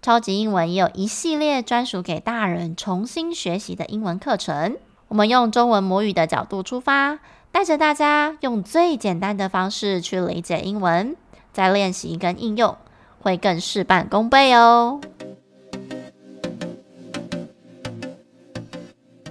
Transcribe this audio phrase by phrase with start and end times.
[0.00, 4.76] 超级英文也有一系列专属给大人重新学习的英文课程。
[5.08, 7.18] 我们用中文母语的角度出发，
[7.50, 11.16] 带着大家用最简单的方式去理解英文，
[11.52, 12.76] 再练习跟应用，
[13.20, 15.00] 会更事半功倍哦。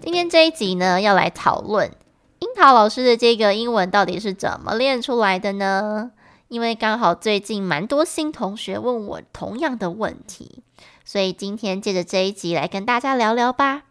[0.01, 1.91] 今天这一集呢，要来讨论
[2.39, 6.11] 樱桃老师的这个英文到底是怎么练出来的呢？
[6.47, 10.63] 因为刚好最近蛮多新同学问我同样的问题，
[11.03, 13.83] 所以今天借着这一集来跟大家聊聊吧。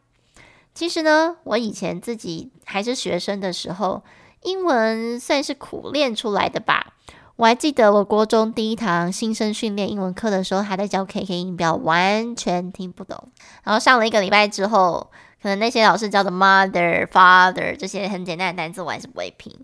[0.75, 4.03] 其实呢，我以前自己还是学生的时候，
[4.43, 6.95] 英文算是苦练出来的吧。
[7.37, 13.29] 我还记得我国中第一堂新生训练英文课的时候，还在教 KK 音标，完全听不懂。
[13.63, 15.11] 然后上了一个礼拜之后，
[15.43, 19.55] 可能那些老师教的 mother、father 这些很简单的单词，我还是不会拼。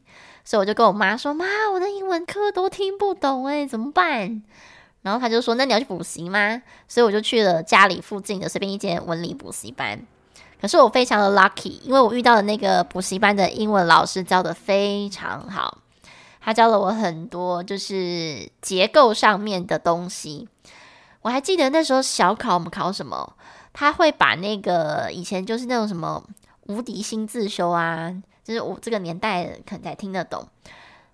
[0.45, 4.43] 所以我就跟我妈说：“妈，我的英文课都听不懂诶，怎么办？”
[5.03, 10.01] 然后她就说：“那你要去补习吗？”所以我就去了家里附近的随便一间文理补习班。
[10.61, 15.79] 可是我非常的 lucky，因为我遇到的那个补习班的英文老师教得非常好，
[16.41, 20.48] 他教了我很多就是结构上面的东西。
[21.23, 23.35] 我还记得那时候小考我们考什么，
[23.73, 26.23] 他会把那个以前就是那种什么
[26.67, 28.15] 无敌新自修啊。
[28.45, 30.47] 就是我这个年代可能才听得懂，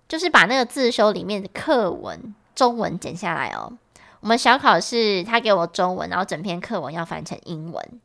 [0.07, 3.71] 就是把那个自修里面的课文中文剪下来哦。
[4.21, 8.01] 我们小考是他给我中文，然后整篇课文要翻成英文。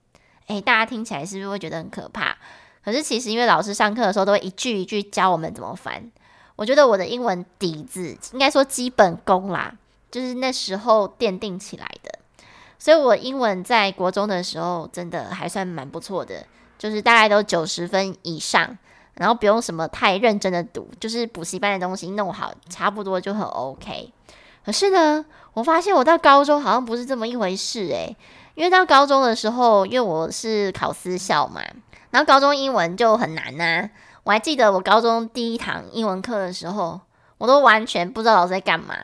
[0.47, 2.37] 诶，大家听起来是不是会觉得很可怕？
[2.85, 6.13] 可是其实因为老师上课的时候都会一句一句教我们怎么翻，
[6.55, 9.75] 我觉得我的英文底子应该说基本功啦，
[10.11, 12.19] 就是那时候奠定起来的。
[12.79, 16.47] 所以我英文在国中的时候真的还算蛮不错的，
[16.79, 18.77] 就是大概都九十分以上。
[19.15, 24.13] 然后不用什么太认真的读，就是补习班的东西弄好，差不多就很 OK。
[24.65, 28.17] 可是呢，我发现我到高中好像不是这么一回事诶，
[28.55, 31.61] 因为到高中的时候，因为我是考私校嘛，
[32.11, 33.91] 然后高中英文就很难呐。
[34.25, 36.99] 我还记得我高中第一堂英文课的时候，
[37.39, 38.95] 我都完全不知道老师在干嘛。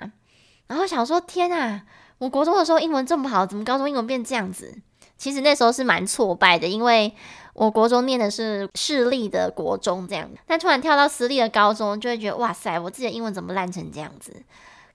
[0.67, 1.83] 然后想说，天啊，
[2.19, 4.81] 我国中的时候英文这么好，怎么高中英文变这样子？
[5.21, 7.15] 其实那时候是蛮挫败的，因为
[7.53, 14.43] 我国中念的是市立的国中这样，但突然跳到私立的高中，就会觉得哇塞，我自己的英文怎么烂成这样子？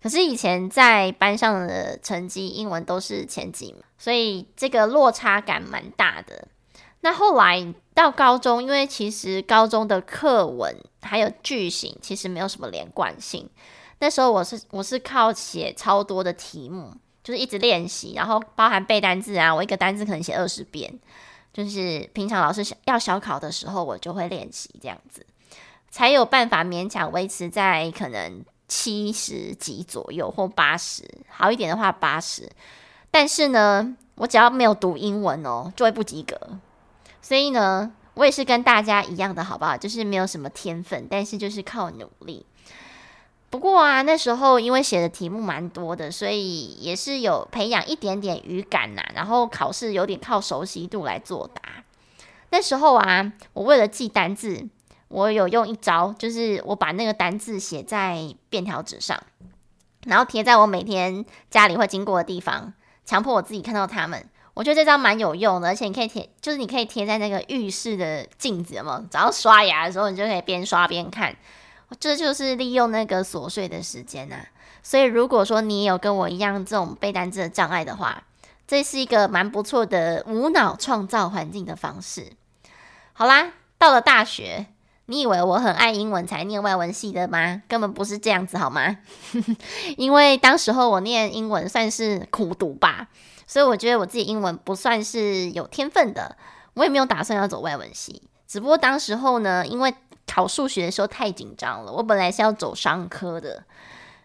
[0.01, 6.47] 可是以前在班上的成绩英文都是前几名，所以这个落差感蛮大的。
[7.01, 13.47] 那后来到高中，因为其实高中的课文还有句型其实没有什么连贯性，
[13.99, 16.93] 那时候我是我是靠写超多的题目。
[17.25, 20.99] 就是一直练习，然后包含背单字啊，我一个单字可能写二十遍。
[21.51, 25.25] 就是平常老师要小考的时候，我就会练习这样子，
[25.89, 32.51] 才有办法勉强维持在可能七十几左右或八十，好一点的话八十。
[33.09, 36.37] 但是呢，我只要没有读英文哦，就会不及格。
[37.21, 39.75] 所以呢，我也是跟大家一样的，好不好？
[39.75, 42.45] 就是没有什么天分，但是就是靠努力。
[43.55, 51.61] 不过啊，那时候因为写的题目蛮多的，所以也是有培养一点点语感呐、然后考试有点靠熟悉度来作答。
[52.49, 54.67] 那时候啊，我为了记单字，
[55.07, 59.17] 我有用一招，就是我把那个单字写在便条纸上，
[60.05, 62.73] 然后贴在我每天家里会经过的地方，
[63.05, 64.21] 强迫我自己看到它们。
[64.53, 71.33] 我觉得这招蛮有用的，而且你可以贴，就是你可以贴在那个浴室的镜子嘛，早上刷牙的时候，你就可以边刷边看。
[71.99, 74.37] 这就是利用那个琐碎的时间呐，
[74.81, 78.23] 所以如果说你有跟我一样这种背单词的障碍的话，
[78.67, 82.33] 这是一个蛮不错的无脑创造环境的方式。
[83.13, 84.65] 好啦，到了大学，
[85.05, 87.61] 你以为我很爱英文才念外文系的吗？
[87.67, 88.97] 根本不是这样子，好吗？
[89.95, 93.07] 因为当时候我念英文算是苦读吧，
[93.45, 96.35] 所以我觉得我自己英文不算是有天分的，
[96.73, 99.93] 我也没有打算要走外文系，只不过当时候呢，因为
[100.35, 103.63] 考数学的时候太紧张了，我本来是要走商科的，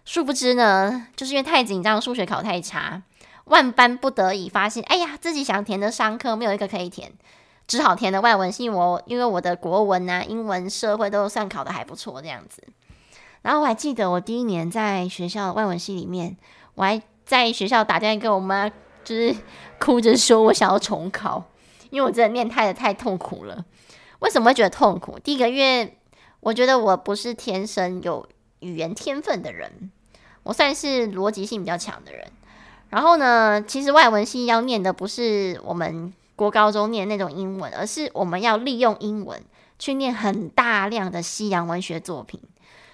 [0.05, 3.01] 殊不知呢，就是因为太紧张，数学考太差，
[3.45, 7.13] 万般不得已发现，哎呀，自己想填的商科没有一个可以填，
[7.69, 8.69] 只好填的外文系。
[8.69, 12.61] 我因为我的国文啊、英文、社会都算考得还不错这样子。
[13.43, 16.37] 然后我还记得我第一年在学校外文系里面，
[16.75, 18.69] 我还在学校打电话给我妈
[19.05, 19.37] 就是
[19.79, 21.45] 哭着说我想要重考，
[21.91, 23.65] 因为我真的念太的太痛苦了。
[24.19, 25.19] 为什么会觉得痛苦？
[25.21, 25.97] 第一个，因为
[26.41, 28.27] 我觉得我不是天生有
[28.61, 29.91] 语言天分的人，
[30.43, 32.27] 我算是逻辑性比较强的人。
[32.89, 39.41] 然后呢，其实外文系要念的不是我们国高中念那种英文，而是我们要利用英文
[39.79, 42.41] 去念很大量的西洋文学作品。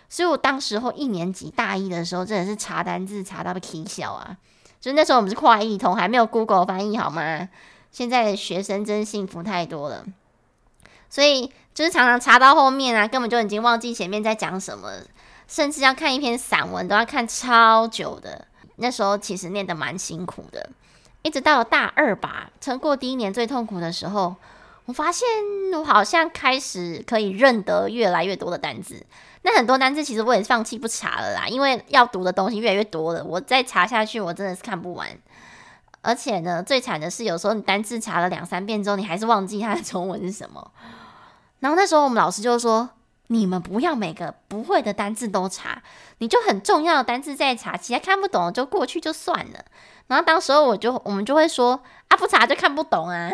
[0.09, 4.37] 所以我当时候一年级大一的时候，真的是查单字查到被气笑啊！
[4.81, 7.49] 就是那时候我们是跨译通，还没有 Google 翻译，好吗？
[7.91, 10.05] 现在的学生真幸福太多了。
[11.09, 14.91] 所以就是常常查到后面啊，根本就已经忘记前面在讲什么，
[15.47, 18.47] 甚至要看一篇散文都要看超久的。
[18.77, 20.69] 那时候其实念得蛮辛苦的，
[21.23, 24.37] 一直到了大二吧，撑过第一年最痛苦的时候，
[24.85, 25.27] 我发现
[25.73, 29.03] 我好像开始可以认得越来越多的单字。
[29.43, 35.09] 那很多单字其实我也放弃不查了啦，因为要读的东西越来越多了，我再查下去我真的是看不完。
[36.07, 40.71] 而且呢，最惨的是有时候你单字查了两三遍之后，你还是忘记它的中文是什么。
[41.59, 42.89] 然后那时候我们老师就说
[43.29, 45.83] ：“你们不要每个不会的单字都查，
[46.19, 49.65] 你就很重要的单字再查，其他看不懂就过去就算了。”
[50.07, 53.33] 然后当时候我就我们就会说：“啊，不查就看不懂啊，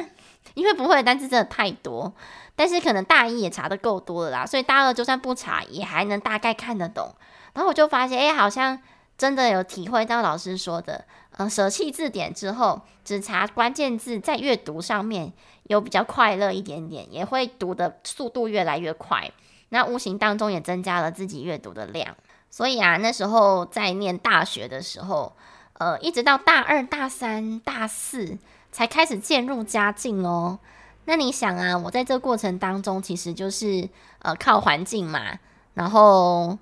[0.55, 2.13] 因为不会的单字真的太多。”
[2.57, 7.15] 但是可能大一也查得够多了啦，所以大二就算不查也还能大概看得懂。
[7.55, 8.79] 然后我就发现，哎，好像
[9.19, 11.05] 真的有体会到老师说的，
[11.39, 15.33] 嗯，舍弃字典之后，只查关键字，在阅读上面
[15.65, 19.31] 有比较快乐一点点，也会读的速度越来越快。
[19.71, 22.15] 那无形当中也增加了自己阅读的量。
[22.51, 25.33] 所以啊，那时候在念大学的时候，
[25.79, 28.37] 呃，一直到大二、大三、大四
[28.71, 30.59] 才开始渐入佳境哦。
[31.07, 33.89] 那你想啊，我在这过程当中，其实就是
[34.19, 35.39] 呃靠环境嘛，
[35.73, 36.59] 然后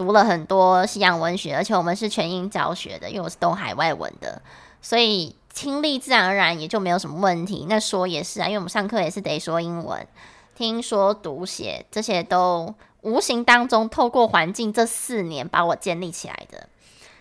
[0.00, 4.40] 读了很多西洋文学，而且我们是全英教学的，因为我是懂海外文的，
[4.80, 7.66] 所以听力自然而然也就没有什么问题。
[7.68, 10.08] 那说也是啊，因为我们上课也是得说英文，
[10.54, 16.66] 听说读写这些都无形当中透过环境这四年把我建立起来的。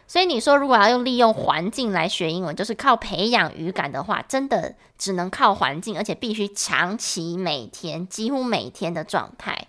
[0.08, 9.68] 所以你说，如果要用利用环境来学英文，就是靠培养语感的话，真的只能靠环境，而且必须长期每天，几乎每天的状态。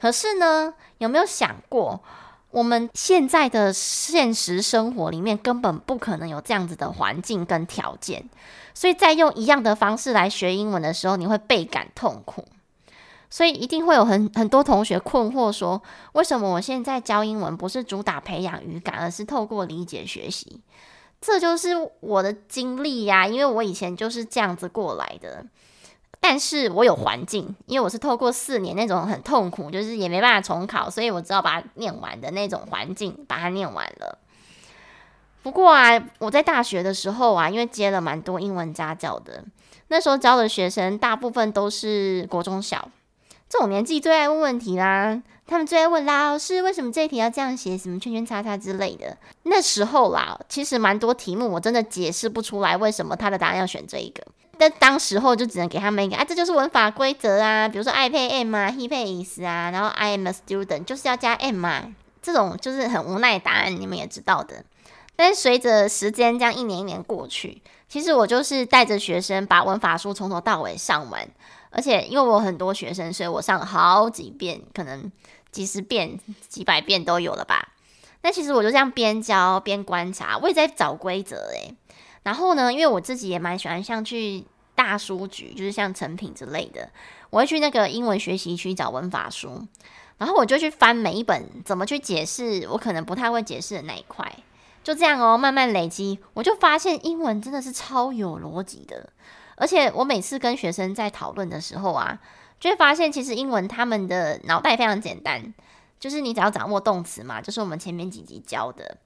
[0.00, 2.00] 可是呢，有没有想过，
[2.50, 8.28] 我们现在的现实生活里面根本不可能有这样子的环境跟条件，
[8.72, 12.44] 所以在用一样的方式来学英文的时候，你会倍感痛苦。
[13.30, 20.62] 所以一定会有很 很多同学困惑说，为什么我现在教英文不是主打培养语感，而是透过理解学习？
[21.20, 25.44] 这就是我的经历呀，因为我以前就是这样子过来的。
[26.20, 34.18] 但是我有环境，因为我是透过四年那种很痛苦，就是也没办法重考，所以我只好把它念完的那种环境把它念完了。
[35.42, 39.44] 不过啊，我在大学的时候啊，因为接了蛮多英文家教的，
[39.86, 42.90] 那时候教的学生大部分都是国中小。
[43.48, 49.16] 这种年纪最爱问问题啦，他们最爱问老师为什么这一题要这样写，什么圈圈叉叉之类的。
[49.44, 54.22] 那时候啦，其实蛮多题目我真的解释不出来为什么他的答案要选这一个。
[54.58, 64.64] 但当时候就只能给他们一个啊，这就是文法规则啊，比如说 I pay M 啊，he pays 啊，然后 I am a student 就是要加 M 嘛，这种就是很无奈的答案，你们也知道的。
[65.16, 71.28] 但随着时间这样一年一年过去，其实我就是带着学生把文法书从头到尾上完。
[71.70, 75.12] 而且因为我很多学生，所以我上了好几遍，可能
[75.52, 77.68] 几十遍、几百遍都有了吧。
[78.22, 81.74] 那其实我就这样边教边观察，我也在找规则诶。
[82.28, 84.44] 然后呢，因为我自己也蛮喜欢像去
[84.74, 86.90] 大书局，就是像成品之类的，
[87.30, 89.66] 我会去那个英文学习区找文法书，
[90.18, 94.30] 然后我就去翻每一本，怎么去解释我可能不太会解释的那一块。
[94.84, 99.08] 就这样哦，慢慢累积，我就发现英文真的是超有逻辑的。
[99.56, 102.18] 而且我每次跟学生在讨论的时候啊，
[102.60, 105.54] 就会发现其实英文他们的脑袋非常简单，
[105.98, 108.98] 就是你只要掌握动词嘛，就是我们前面几集教的。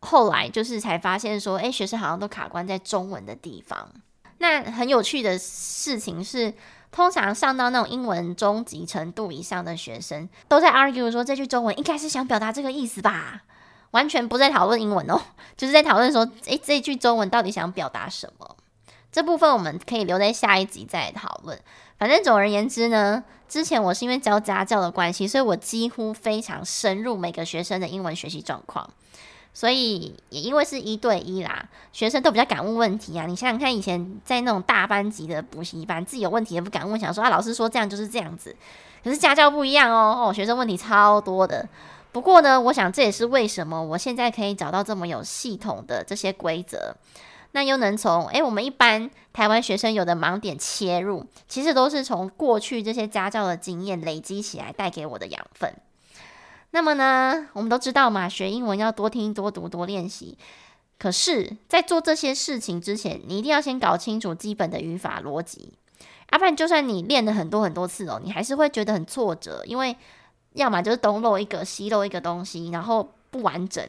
[0.00, 3.88] 后来就是才发现说，诶，学生好像都卡关在中文的地方。
[4.38, 6.54] 那很有趣的事情是，
[6.90, 13.42] 通常上到那种英文中级程度以上的学生，都在 argue 说这句中文应该是想表达这个意思吧，
[13.90, 15.20] 完全不在讨论英文哦，
[15.56, 18.56] 就是在讨论说，诶，这句中文到底想表达什么？
[19.12, 21.60] 这部分我们可以留在下一集再讨论。
[21.98, 28.88] 反正总而言之呢，之前我是因为教家教的关系，所以我几乎非常深入每个学生的英文学习状况。
[29.52, 33.26] 所以也因为是一对一啦，学生都比较敢问问题啊。
[33.26, 38.54] 你想想看，以前在那种大班级的补习班，自己有问题也不敢问，想说啊，老师说这样就是这样子。
[39.02, 41.68] 可是家教不一样哦，哦，学生问题超多的。
[42.12, 46.94] 不过呢，我想这也是为什么我现在可以找到这么有系统的这些规则。
[47.52, 55.74] 那又能从诶我们一般台湾学生有的盲点切入，其实都是从过去这些家教的经验累积起来带给我的养分。
[56.72, 60.38] 那么呢，我们都知道嘛，学英文要多听、多读、多练习。
[60.98, 65.72] 可是，在做这些事情之前，你一定要先搞清楚基本的语法逻辑。
[66.30, 69.96] 要不然，就算你练了很多很多次哦，你还是会觉得很挫折，因为
[70.52, 73.84] 要么就是东漏一个，西漏一个东西，然后不完整，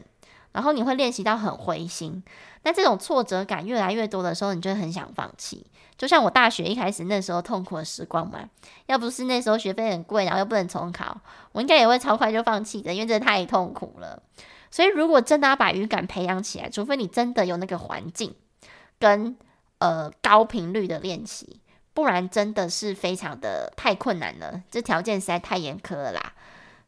[0.52, 2.22] 然后你会练习到很灰心。
[2.64, 5.66] 那这种挫折感越来越多的时候，你就很想放弃。
[6.02, 8.40] 就像我大学一开始那时候痛苦的时光嘛，
[8.86, 11.16] 要不是那时候学费很贵，然后又不能重考，
[11.52, 14.20] 我应该也会超快就放弃的，因为这太痛苦了。
[14.68, 18.34] 所以，如果真的要把语感培养起来，除非你真的有那个环境
[18.98, 19.36] 跟
[19.78, 21.60] 呃高频率的练习，
[21.94, 26.32] 不然真的是非常的太困难了，这条件实在太严苛了啦。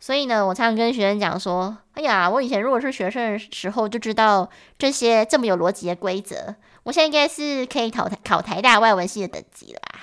[0.04, 10.00] 所以呢，我常常跟学生讲说：“哎呀，我以前如果是学生的时候就知道这些这么有逻辑的规则，我现在应该是可以考台考台大外文系的等级了吧？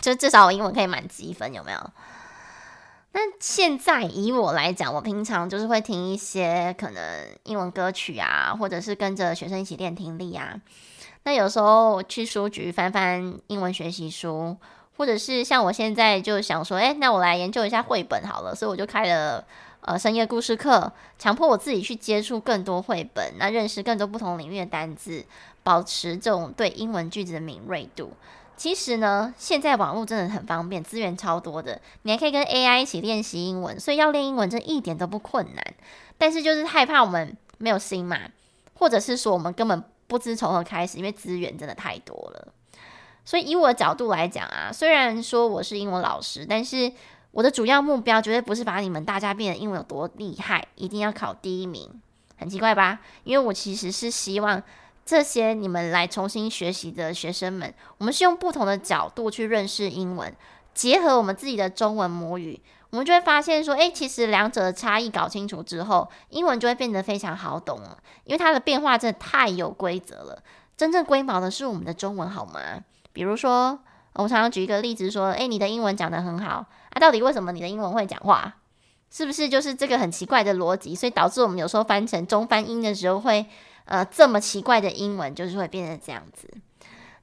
[0.00, 1.90] 就至少我英文可以满级分，有没有？
[3.12, 7.02] 那现在以我来讲，我平常就是会听一些可能
[7.44, 10.58] 英文歌曲啊，或者是跟着学生一起练听力啊。
[11.24, 14.56] 那有时候去书局翻翻英文学习书。”
[14.96, 19.44] 或者是像我现在就想说，诶，那我来研究一下绘本好了，所以我就开了
[19.80, 25.24] 呃深夜故事课，强迫我自己去接触更多绘本，那认识更多不同领域的单字，
[25.62, 28.12] 保持这种对英文句子的敏锐度。
[28.54, 35.64] 其实呢，现在网络真的很方便，资源超多的，你还可以跟 AI 一起练习英文，所以要练英文真一点都不困难。
[36.16, 38.18] 但是就是害怕我们没有心嘛，
[38.74, 42.52] 或者是说我们根本不知从何开始，因为资源真的太多了。
[43.24, 46.92] 所以以我的角度来讲啊，虽然说我是英文老师，但是
[47.30, 51.88] 我的主要目标绝对不是把你们大家变得英文有多厉害，一定要考第一名，
[52.36, 53.00] 很奇怪吧？
[53.24, 54.62] 因为我其实是希望
[55.04, 60.34] 这些你们来重新学习的学生们，我们是用不同的角度去认识英文，
[60.74, 62.60] 结合我们自己的中文母语，
[62.90, 70.42] 我们就会发现说，诶，其实两者的差异搞清楚之后，英文就会变得非常好懂了，因为它的变化真的太有规则了。
[70.76, 72.60] 真正龟毛的是我们的中文，好吗？
[73.12, 73.78] 比如说，
[74.14, 78.54] 我常常举一个例子说，诶，你的英文讲得很好啊，到底为什么你的英文会讲话？
[79.10, 83.44] 是不是就是这个很奇怪的逻辑，所以导致我们有时候翻成中翻英的时候会，
[83.84, 86.48] 呃，这么奇怪的英文就是会变成这样子。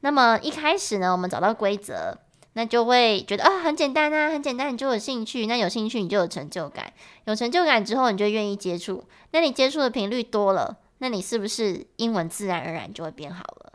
[0.02, 2.16] 那么一开始呢，我们找到规则，
[2.54, 6.94] 那就会觉得啊，很简单啊，很简单，你就有兴趣，那有兴趣你就有成就感，
[7.26, 13.69] 有成就感之后你就愿意接触，那你接触的频率多了，那你是不是英文自然而然就会变好了？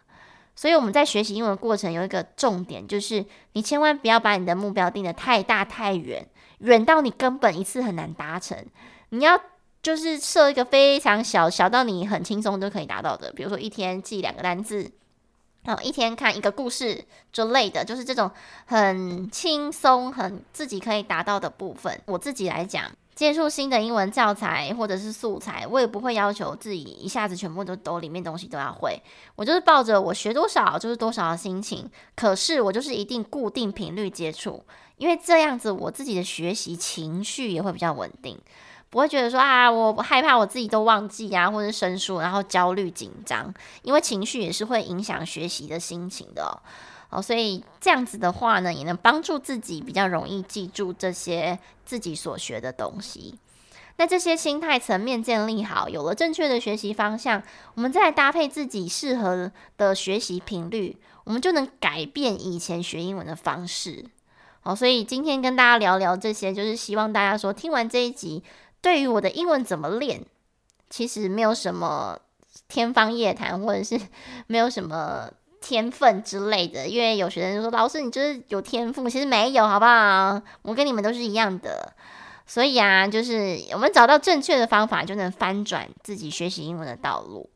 [0.57, 6.27] 所以我们在学习英文的过程有一个重点，就是你千万不要把你的目标定得太大太远，
[6.59, 8.57] 远到你根本一次很难达成。
[9.11, 9.41] 你要
[9.83, 14.91] 就是设一个非常小，小到你很轻松就可以达到的，比如说一天记两个单字，
[15.65, 18.31] 然后一天看一个故事之类的，就是这种
[18.67, 22.01] 很轻松、很自己可以达到的部分。
[22.07, 22.91] 我自己来讲。
[23.15, 29.01] 接触新的英文教材或者是素材，我也不会要求自己一下子全部都都里面东西都要会。
[29.37, 34.65] 我就是抱着我学多少就是多少的心情，可是我就是一定固定频率接触，
[34.97, 38.37] 因为这样子我自己的学习情绪也会比较稳定，
[38.91, 46.61] 不会觉得说啊，我害怕我自己都忘记啊，或者生疏，然后焦虑紧张，因为情绪也是会影响学习的心情的。
[47.15, 53.39] 哦，所以这样子的话呢，也能帮助自己比较容易记住这些自己所学的东西。
[53.97, 57.41] 那这些心态层面建立好，有了正确的学习方向，
[57.75, 64.05] 我们再来搭配自己适合的学习频率，我们就能改变以前学英文的方式。
[64.63, 68.43] 好，所以今天跟大家聊聊这些，就是希望大家说听完这一集，
[68.81, 70.25] 对于我的英文怎么练，
[70.91, 72.19] 其实没有什么
[72.67, 74.01] 天方夜谭，或者是
[74.49, 75.31] 没有什么。
[75.67, 80.39] 天分之类的，因为有学生就说：“老师，你就是有天赋。”其实没有，好不好？
[80.61, 81.95] 我跟你们都是一样的。
[82.47, 87.49] 所以啊，就是我们找到正确的方法，就能翻转自己学习英文的道路。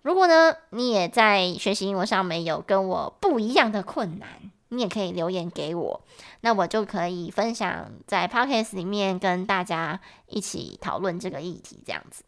[0.00, 4.28] 如果呢，你也在学习英文上没有跟我不一样的困难，
[4.70, 6.00] 你也可以留言给我，
[6.40, 12.24] 那我就可以分享在 Podcast 里面跟大家一起讨论这个议题，这样子。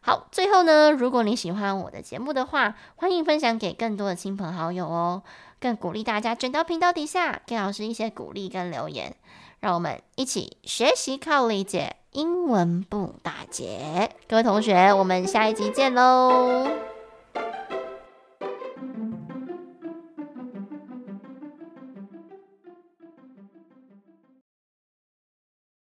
[0.00, 5.22] 好，最后呢，如果你喜欢我的节目的话，欢迎分享给更多的亲朋好友哦。
[5.60, 9.16] 更鼓励大家卷到频道底下给老师一些鼓励跟留言，
[9.60, 14.10] 让我们一起学习靠理解，英文不打结。
[14.28, 16.68] 各位同学，我们下一集见喽！